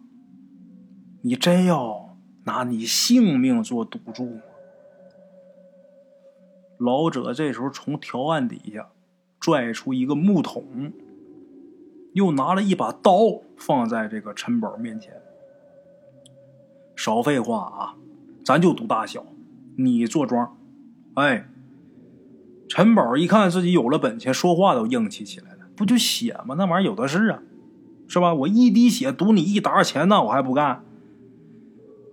[1.21, 4.41] 你真要拿你性命做赌注吗？
[6.77, 8.89] 老者这时候从条案底下
[9.39, 10.91] 拽出一个木桶，
[12.13, 15.21] 又拿了一把刀放在这个陈宝面前。
[16.95, 17.95] 少废话啊，
[18.45, 19.25] 咱就赌大小，
[19.77, 20.57] 你坐庄。
[21.15, 21.49] 哎，
[22.75, 25.59] 陈宝一看自己有了本钱，说话都硬气起来了。
[25.77, 26.55] 不就血吗？
[26.57, 27.39] 那玩意儿有的是啊，
[28.05, 28.33] 是吧？
[28.33, 30.83] 我一滴血赌你一沓钱，那我还不干？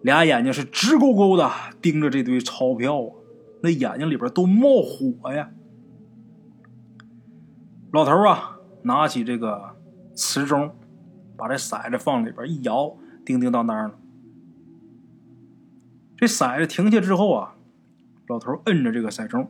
[0.02, 3.10] 俩眼睛是直勾勾的盯着这堆钞票啊。
[3.62, 5.50] 那眼睛里边都冒火呀！
[7.90, 9.74] 老头啊，拿起这个
[10.14, 10.70] 瓷盅，
[11.36, 13.98] 把这骰子放里边一摇，叮叮当当的。
[16.16, 17.56] 这骰子停下之后啊，
[18.28, 19.48] 老头摁着这个骰盅。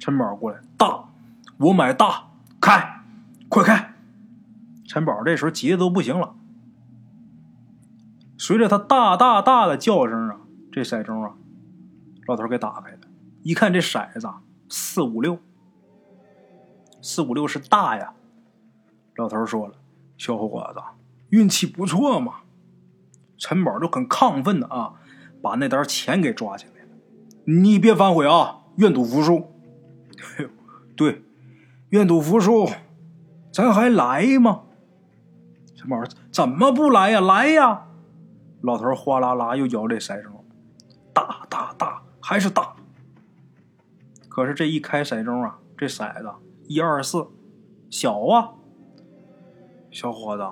[0.00, 1.04] 陈宝过来，大，
[1.58, 3.02] 我买大，开，
[3.50, 3.94] 快开！
[4.88, 6.34] 陈宝这时候急的都不行了。
[8.38, 10.40] 随着他大大大的叫声啊，
[10.72, 11.34] 这骰盅啊。
[12.26, 13.00] 老头给打开了，
[13.42, 14.26] 一看这骰子
[14.70, 15.38] 四五六，
[17.02, 18.14] 四五六是大呀。
[19.16, 19.74] 老头说了
[20.16, 20.80] ：“小伙子，
[21.28, 22.36] 运气不错嘛。”
[23.36, 24.94] 陈宝就很亢奋的啊，
[25.42, 26.88] 把那沓钱给抓起来了。
[27.44, 29.52] 你别反悔啊，愿赌服输。
[30.96, 31.22] 对，
[31.90, 32.68] 愿赌服输，
[33.52, 34.62] 咱还来吗？
[35.74, 37.20] 陈宝怎么不来呀？
[37.20, 37.86] 来呀！
[38.60, 40.30] 老头哗啦啦又摇这骰盅，
[41.12, 42.02] 大大大。
[42.22, 42.76] 还是大，
[44.28, 46.30] 可是这一开骰盅啊，这骰子
[46.68, 47.26] 一二四，
[47.88, 48.52] 小啊！
[49.90, 50.44] 小伙子，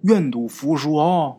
[0.00, 1.36] 愿赌服输啊！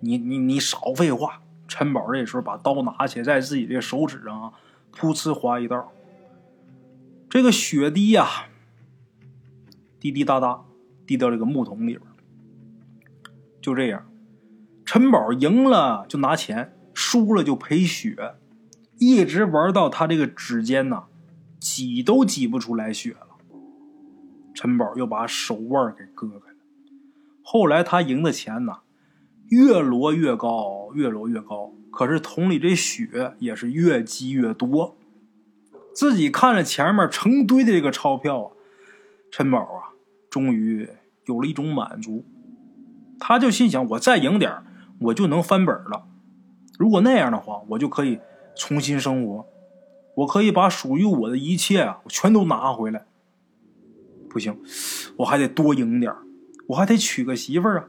[0.00, 1.42] 你你你少废话！
[1.66, 4.52] 陈宝这时候把刀拿起，在自己的手指上啊，
[4.98, 5.92] 噗呲划一道。
[7.30, 8.48] 这个血滴呀，
[10.00, 10.64] 滴滴答答
[11.06, 12.00] 滴到这个木桶里边。
[13.60, 14.10] 就这样，
[14.84, 18.34] 陈宝赢了就拿钱，输了就赔血，
[18.98, 21.04] 一直玩到他这个指尖呐，
[21.60, 23.36] 挤都挤不出来血了。
[24.54, 26.56] 陈宝又把手腕给割开了。
[27.42, 28.80] 后来他赢的钱呐，
[29.48, 31.72] 越摞越高，越摞越高。
[31.90, 34.96] 可是桶里这血也是越积越多。
[35.94, 38.52] 自己看着前面成堆的这个钞票啊，
[39.32, 39.96] 陈宝啊，
[40.30, 40.88] 终于
[41.24, 42.24] 有了一种满足。
[43.18, 44.62] 他就心想：我再赢点
[45.00, 46.06] 我就能翻本了。
[46.78, 48.20] 如果那样的话，我就可以
[48.54, 49.46] 重新生活，
[50.14, 53.06] 我可以把属于我的一切啊，我全都拿回来。
[54.30, 54.56] 不行，
[55.16, 56.14] 我还得多赢点
[56.68, 57.88] 我还得娶个媳妇儿啊。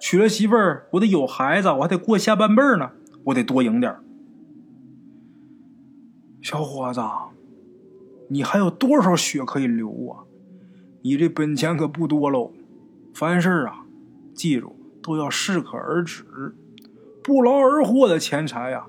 [0.00, 2.90] 娶了媳妇儿，我得有孩子，我还得过下半辈儿呢。
[3.24, 4.02] 我得多赢点儿
[6.40, 7.00] 小伙子，
[8.28, 10.24] 你还有多少血可以流啊？
[11.02, 12.52] 你这本钱可不多喽。
[13.12, 13.84] 凡事啊。
[14.34, 16.24] 记住，都要适可而止，
[17.24, 18.86] 不劳而获的钱财呀，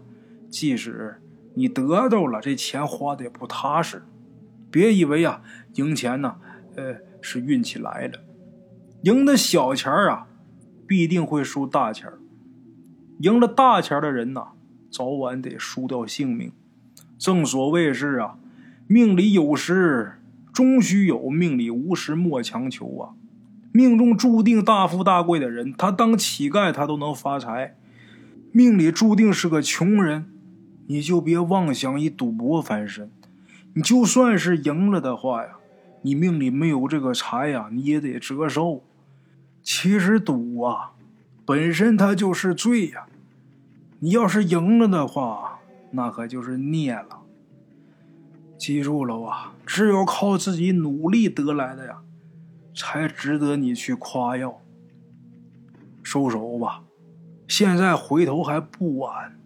[0.47, 1.19] 即使
[1.55, 4.03] 你得到了，这钱花的也不踏实。
[4.69, 5.41] 别以为啊，
[5.73, 6.35] 赢钱呢，
[6.75, 8.19] 呃，是运气来了，
[9.01, 10.27] 赢的小钱啊，
[10.89, 12.12] 必定会输大钱
[13.19, 14.47] 赢了大钱的人呐，
[14.89, 16.52] 早晚得输掉性命。
[17.19, 18.39] 正所谓是啊，
[18.88, 20.13] 命里有时
[20.52, 23.13] 终须有，命里无时莫强求啊。
[23.71, 27.75] 命中注定大富大贵的人，他当乞丐他都能发财；
[28.52, 30.25] 命里注定是个穷人，
[30.88, 33.12] 你就别妄想以赌博翻身。
[33.75, 35.58] 你就算是赢了的话呀，
[36.02, 38.82] 你命里没有这个财呀，你也得折寿。
[39.61, 40.93] 其实赌啊，
[41.45, 43.07] 本身它就是罪呀。
[43.99, 45.59] 你要是赢了的话，
[45.91, 47.21] 那可就是孽了。
[48.57, 52.01] 记住了啊，只有靠自己努力得来的呀。
[52.75, 54.61] 才值得你去夸耀。
[56.01, 56.83] 收手吧，
[57.45, 59.37] 现在回头还不晚。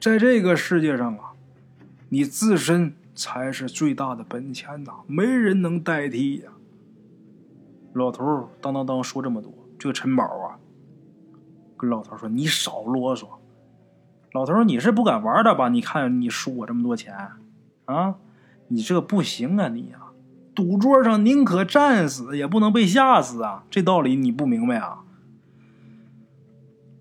[0.00, 1.32] 在这个世界上啊，
[2.08, 6.50] 你自身才是最大的本钱呐，没人能代替呀。
[7.98, 10.58] 老头当当当说这么多，这个陈宝啊，
[11.76, 13.26] 跟老头说：“你少啰嗦。”
[14.32, 15.68] 老头你是不敢玩的吧？
[15.68, 17.14] 你看你输我这么多钱，
[17.86, 18.14] 啊，
[18.68, 19.98] 你这不行啊，你呀。”
[20.54, 23.62] 赌桌上宁可战死，也不能被吓死啊！
[23.70, 25.04] 这道理你不明白啊？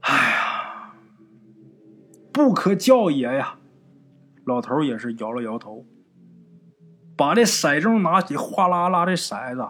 [0.02, 0.94] 哎呀，
[2.32, 3.56] 不可教也呀！
[4.46, 5.86] 老头也是摇了摇头，
[7.16, 9.68] 把这骰盅拿起，哗啦啦，这骰子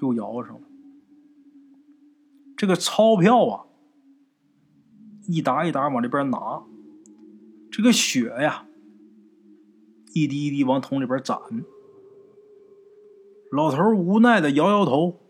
[0.00, 0.62] 又摇上了。
[2.56, 3.66] 这个钞票啊，
[5.28, 6.62] 一沓一沓往这边拿，
[7.70, 8.66] 这个血呀，
[10.12, 11.38] 一滴一滴往桶里边攒。
[13.52, 15.20] 老头无奈的摇摇头，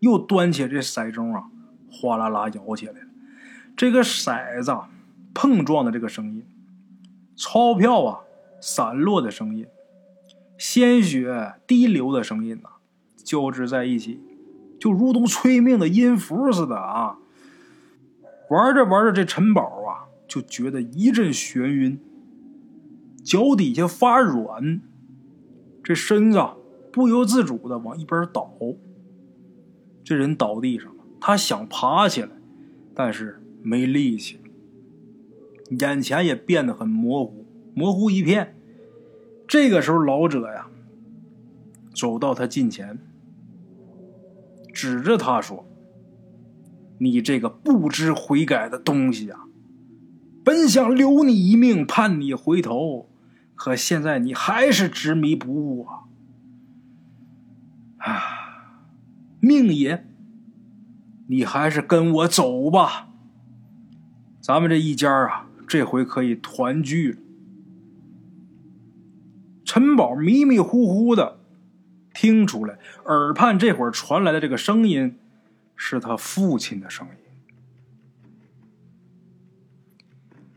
[0.00, 1.50] 又端起这骰盅啊，
[1.90, 3.08] 哗啦啦摇起来了。
[3.76, 4.76] 这个骰子
[5.32, 6.44] 碰撞的这个声音，
[7.36, 8.24] 钞票啊
[8.60, 9.66] 散落的声音，
[10.58, 12.70] 鲜血滴流的声音呐，
[13.28, 14.18] 交织在一起，
[14.80, 17.18] 就如同催命的音符似的啊！
[18.48, 22.00] 玩着玩着，这陈宝啊就觉得一阵眩晕，
[23.22, 24.80] 脚底下发软，
[25.84, 26.40] 这身子。
[26.90, 28.50] 不由自主的往一边倒，
[30.02, 31.04] 这人倒地上了。
[31.20, 32.30] 他想爬起来，
[32.94, 34.40] 但是没力气，
[35.78, 38.56] 眼前也变得很模糊，模糊一片。
[39.46, 40.68] 这个时候，老者呀
[41.94, 42.98] 走到他近前，
[44.72, 45.66] 指着他说
[46.98, 49.46] ：“你这个不知悔改的东西啊！
[50.44, 53.08] 本想留你一命，盼你回头，
[53.54, 56.04] 可现在你还是执迷不悟啊！”
[57.98, 58.84] 啊，
[59.40, 60.06] 命也，
[61.26, 63.08] 你还是跟我走吧。
[64.40, 67.18] 咱们这一家啊，这回可以团聚了。
[69.64, 71.40] 陈宝迷迷糊糊的
[72.20, 75.16] 听出来，耳畔这会儿传来的这个声音，
[75.76, 77.12] 是他父亲的声音。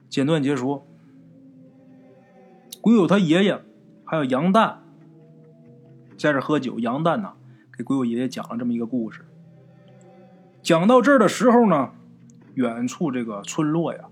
[0.09, 0.87] 简短结束。
[2.81, 3.63] 鬼友他爷爷
[4.03, 4.77] 还有杨旦。
[6.17, 7.33] 在这喝酒，杨旦呢
[7.77, 9.23] 给鬼友爷爷讲了这么一个故事。
[10.63, 11.91] 讲到这儿的时候呢，
[12.55, 14.05] 远处这个村落呀，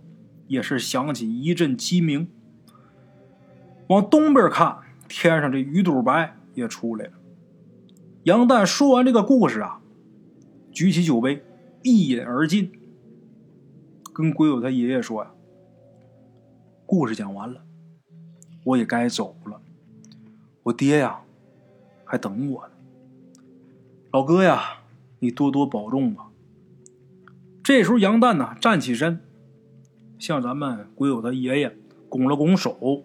[0.45, 2.29] 也是响起一阵鸡鸣。
[3.87, 4.77] 往东边看，
[5.07, 7.13] 天上这鱼肚白也出来了。
[8.29, 9.81] 杨旦说完这个故事啊，
[10.71, 11.43] 举起酒杯，
[11.81, 12.71] 一饮而尽，
[14.13, 15.31] 跟鬼友他爷爷说呀
[16.85, 17.63] ：“故事讲完了，
[18.65, 19.59] 我也该走了。
[20.61, 21.21] 我爹呀，
[22.05, 22.73] 还等我呢。
[24.11, 24.81] 老哥呀，
[25.17, 26.27] 你多多保重吧。”
[27.65, 29.21] 这时候，杨旦呢站起身，
[30.19, 31.75] 向咱们鬼友他爷爷
[32.07, 33.03] 拱了拱手。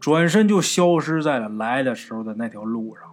[0.00, 3.05] 转身就消失在了来的时候的那条路上。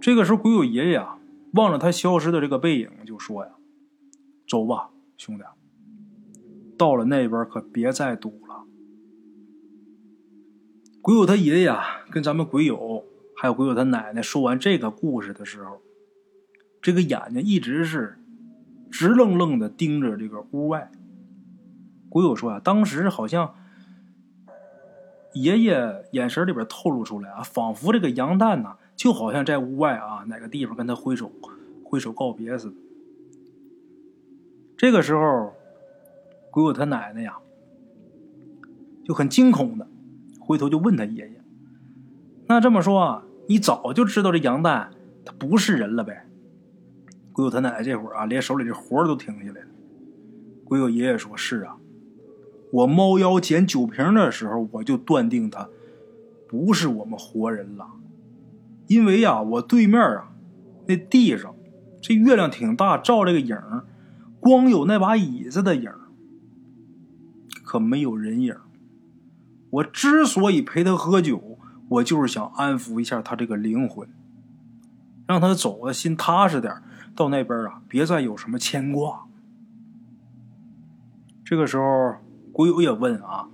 [0.00, 1.18] 这个时候，鬼友爷爷啊，
[1.52, 3.50] 望着他消失的这个背影，就说：“呀，
[4.48, 5.44] 走吧，兄弟，
[6.78, 8.64] 到了那边可别再堵了。”
[11.02, 13.04] 鬼友他爷爷啊，跟咱们鬼友
[13.36, 15.80] 还有鬼友他奶奶说完这个故事的时候，
[16.80, 18.18] 这个眼睛一直是
[18.90, 20.90] 直愣愣的盯着这个屋外。
[22.08, 23.54] 鬼友说啊，当时好像。
[25.32, 31.32] 爷爷眼神里边透露出来啊，仿佛这个杨旦呐，就好像在屋外啊哪个地方跟他挥手
[31.82, 32.74] 挥手告别似的。
[34.76, 35.54] 这个时候，
[36.50, 37.38] 鬼友他奶奶呀
[39.02, 39.88] 就很惊恐的
[40.38, 41.40] 回头就问他爷爷
[42.46, 44.88] ：“那这么说，你早就知道这杨旦
[45.24, 46.26] 他不是人了呗？”
[47.32, 49.68] 鬼友他奶奶这会儿啊，连手里的活都停下来了。
[50.62, 51.78] 鬼友爷爷说：“是啊。”
[52.70, 55.70] 我猫妖捡酒瓶的时候，我就断定他
[56.46, 57.86] 不是我们活人了，
[58.90, 60.32] 因为呀，我对面啊，
[60.88, 61.54] 那地上
[62.02, 63.56] 这月亮挺大，照这个影
[64.40, 65.88] 光有那把椅子的影
[67.62, 68.56] 可没有人影
[69.70, 71.56] 我之所以陪他喝酒，
[71.88, 74.08] 我就是想安抚一下他这个灵魂，
[75.28, 76.74] 让他走的心踏实点，
[77.14, 79.26] 到那边啊，别再有什么牵挂。
[81.44, 82.16] 这个时候。
[82.52, 83.48] 鬼友也问啊，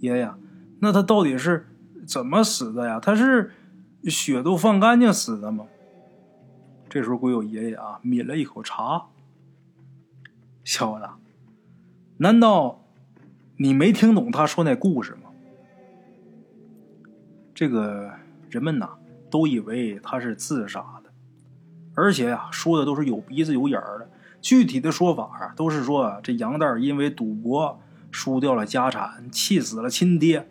[0.00, 0.32] 爷爷，
[0.80, 1.68] 那他到底是
[2.06, 2.98] 怎么死的呀？
[2.98, 3.52] 他是
[4.04, 5.66] 血都放干净死的吗？
[6.88, 9.06] 这时候鬼友爷爷啊抿了一口茶，
[10.64, 11.08] 小子，
[12.18, 12.84] 难道
[13.56, 15.30] 你没听懂他说那故事吗？
[17.54, 18.12] 这个
[18.50, 18.90] 人们呐
[19.30, 21.10] 都以为他是自杀的，
[21.94, 24.08] 而且呀说的都是有鼻子有眼儿的，
[24.40, 27.80] 具体的说法啊都是说这杨蛋因为赌博。
[28.10, 30.48] 输掉了家产，气死了亲爹，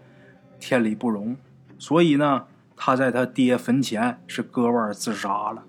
[0.59, 1.35] 天理不容，
[1.79, 2.45] 所以呢，
[2.77, 5.65] 他在他爹坟前是割腕自杀了。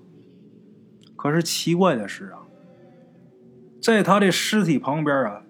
[1.16, 2.46] 可是奇怪的是啊，
[3.82, 5.42] 在他的尸体旁边啊，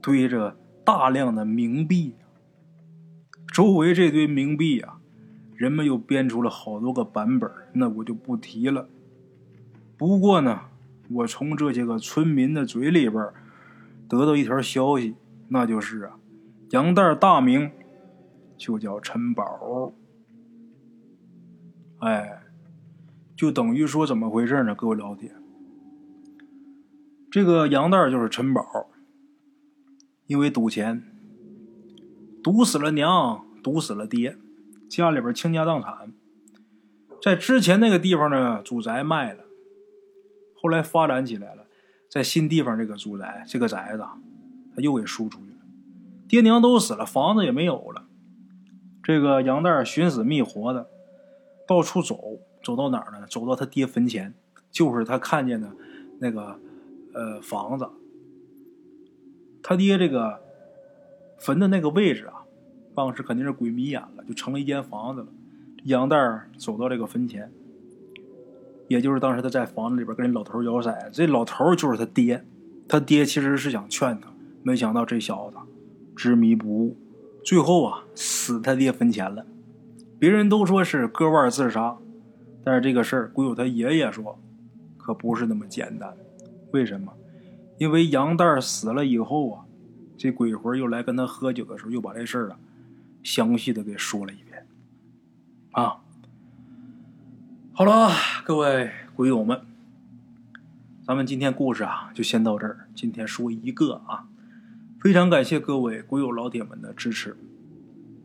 [0.00, 2.14] 堆着大量的冥币，
[3.52, 5.00] 周围这堆冥币啊，
[5.56, 8.88] 人们又编出了好多个版本，那我就不提了。
[9.96, 10.60] 不过呢，
[11.10, 13.28] 我从这些个村民的嘴里边
[14.08, 15.16] 得到一条消息。
[15.52, 16.16] 那就是啊，
[16.70, 17.72] 杨蛋大名
[18.56, 19.92] 就叫陈宝，
[22.00, 22.42] 哎，
[23.36, 24.74] 就等于说怎么回事呢？
[24.74, 25.32] 各位老铁，
[27.30, 28.90] 这个杨蛋就是陈宝，
[30.26, 31.02] 因为赌钱，
[32.42, 34.36] 赌死了娘，赌死了爹，
[34.88, 36.12] 家里边倾家荡产，
[37.22, 39.44] 在之前那个地方呢，祖宅卖了，
[40.60, 41.66] 后来发展起来了，
[42.10, 44.04] 在新地方这个祖宅，这个宅子。
[44.72, 45.58] 他又给输出去了，
[46.28, 48.06] 爹娘都死了，房子也没有了。
[49.02, 50.88] 这个杨蛋寻死觅活的，
[51.70, 53.24] 到处走，走到哪儿呢？
[53.28, 54.34] 走到他爹坟前，
[54.72, 55.70] 就是他看见的
[56.18, 56.58] 那个
[57.14, 57.88] 呃房子。
[59.62, 60.40] 他爹这个
[61.38, 62.42] 坟的那个位置啊，
[62.92, 65.28] 当时肯定是鬼迷眼了，就成了一间房子了。
[65.84, 67.52] 杨蛋儿走到这个坟前，
[68.88, 72.44] 也就是当时他在房子里边跟老头摇骰，这老头就是他爹。
[72.88, 74.28] 他爹其实是想劝他。
[74.64, 75.56] 没想到这小子
[76.16, 76.96] 执迷不悟，
[77.44, 79.46] 最后啊死他爹坟前了。
[80.20, 81.96] 别人都说是割腕自杀，
[82.62, 84.38] 但是这个事儿鬼友他爷爷说，
[84.98, 86.14] 可不是那么简单。
[86.72, 87.14] 为什么？
[87.78, 89.64] 因为杨蛋死了以后啊，
[90.18, 92.58] 这鬼魂又来跟他喝酒的时候，又把这事儿啊
[93.22, 94.66] 详细的给说了一遍。
[95.70, 96.02] 啊，
[97.72, 98.10] 好了，
[98.44, 99.62] 各位鬼友们，
[101.02, 102.88] 咱们今天故事啊就先到这儿。
[102.94, 104.26] 今天说一个啊。
[105.00, 107.38] 非常感谢各位鬼友老铁们的支持，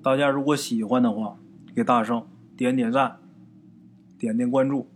[0.03, 1.37] 大家如果喜欢的话，
[1.75, 3.19] 给大圣点点赞，
[4.17, 4.89] 点点关注，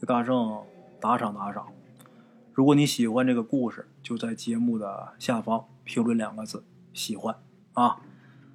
[0.00, 0.62] 给大圣
[0.98, 1.66] 打赏打赏。
[2.54, 6.64] 如果你喜欢这个故事，就在节目的下方评论两个字
[6.94, 7.36] “喜欢”
[7.74, 8.00] 啊。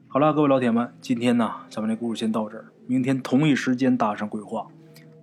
[0.08, 4.68] 好了，各位老铁们，今天呢，咱们这故事先到这儿，明天同一时间大圣鬼话，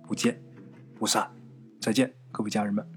[0.07, 0.41] 不见
[0.97, 1.29] 不散，
[1.81, 2.87] 再见，各位家人们。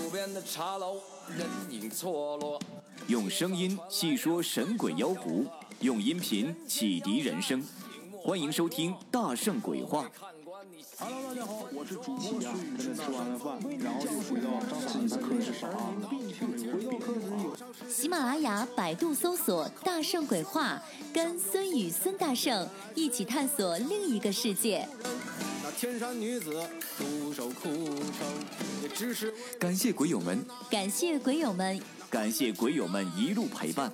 [0.00, 0.94] 路边的茶楼，
[1.36, 2.60] 人影错落。
[3.08, 5.46] 用声音细说神鬼妖狐，
[5.80, 7.62] 用音频启迪人生。
[8.22, 10.04] 欢迎收听《大圣鬼话》。
[10.98, 12.52] Hello，大家好，我是主播呀。
[12.76, 15.90] 跟着吃完了饭，然后就回到自己的课室上啊。
[16.72, 17.56] 回到课室有
[17.90, 20.80] 喜马拉雅、百度搜索“大圣鬼话”，
[21.12, 24.86] 跟孙宇、孙大圣一起探索另一个世界。
[25.72, 26.52] 那天山女子
[26.98, 28.28] 独守孤城，
[28.82, 33.90] 也只是感谢鬼友们，感谢鬼友们，感谢鬼友们一路陪伴。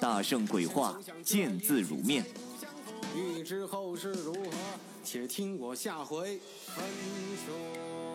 [0.00, 2.24] 大圣鬼话，见字如面。
[3.14, 4.40] 欲知后事如何，
[5.04, 6.40] 且听我下回
[6.74, 6.84] 分
[7.46, 8.09] 说。